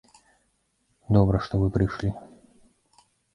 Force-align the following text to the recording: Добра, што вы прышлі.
Добра, 1.17 1.37
што 1.49 1.53
вы 1.65 1.69
прышлі. 1.75 2.09